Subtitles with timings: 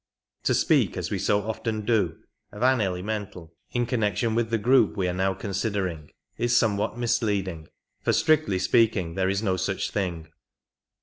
[0.45, 2.17] To speak, as we so often do,
[2.51, 7.67] o(an elemental in connection with the group we are now considering is somewhat mis leading,
[8.01, 10.29] for strictly speaking there is no such thing.